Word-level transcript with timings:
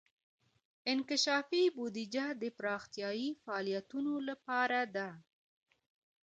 انکشافي 0.91 1.63
بودیجه 1.75 2.25
د 2.41 2.43
پراختیايي 2.57 3.29
فعالیتونو 3.43 4.13
لپاره 4.27 4.79
ده. 4.95 5.09